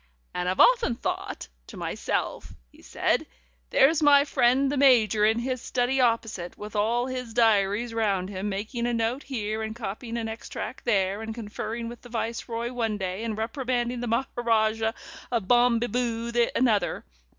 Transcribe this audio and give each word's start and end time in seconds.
"And, 0.33 0.49
often 0.49 0.93
I've 0.93 0.99
thought 0.99 1.47
to 1.67 1.77
myself," 1.77 2.53
he 2.71 2.81
said, 2.81 3.27
"'There's 3.69 4.01
my 4.01 4.25
friend 4.25 4.71
the 4.71 4.75
Major 4.75 5.25
in 5.27 5.37
his 5.37 5.61
study 5.61 6.01
opposite, 6.01 6.57
with 6.57 6.75
all 6.75 7.05
his 7.05 7.35
diaries 7.35 7.93
round 7.93 8.27
him, 8.29 8.49
making 8.49 8.87
a 8.87 8.95
note 8.95 9.21
here, 9.21 9.61
and 9.61 9.75
copying 9.75 10.17
an 10.17 10.27
extract 10.27 10.85
there, 10.85 11.21
and 11.21 11.35
conferring 11.35 11.87
with 11.87 12.01
the 12.01 12.09
Viceroy 12.09 12.73
one 12.73 12.97
day, 12.97 13.23
and 13.23 13.37
reprimanding 13.37 13.99
the 13.99 14.07
Maharajah 14.07 14.95
of 15.31 15.47
Bom 15.47 15.77
be 15.77 15.85
boo 15.85 16.31
another. 16.55 17.05